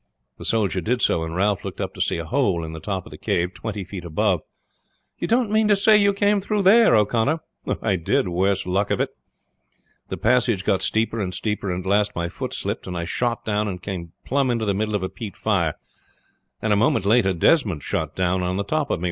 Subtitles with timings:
[0.39, 3.11] The soldier did so, and Ralph looking up saw a hole in the top of
[3.11, 4.39] the cave twenty feet above.
[5.19, 7.39] "You don't mean to say you came through there, O'Connor?"
[7.83, 10.09] "I did, worse luck to it!" O'Connor said.
[10.09, 13.45] "The passage got steeper and steeper, and at last my foot slipped, and I shot
[13.45, 15.75] down and came plump into the middle of a peat fire;
[16.63, 18.99] and a moment later Desmond shot down on to the top of me.